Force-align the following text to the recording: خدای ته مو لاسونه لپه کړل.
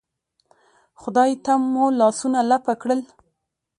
خدای 1.01 1.31
ته 1.43 1.53
مو 1.71 1.85
لاسونه 1.99 2.39
لپه 2.49 2.73
کړل. 2.81 2.99